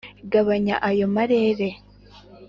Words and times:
Gabanya 0.31 0.75
ayo 0.89 1.05
marere 1.15 1.67